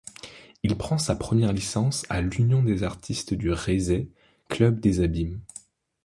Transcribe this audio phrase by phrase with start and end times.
[0.63, 4.09] Il prend sa première licence à l'Union des artistes du Raizet,
[4.49, 5.41] club des Abymes.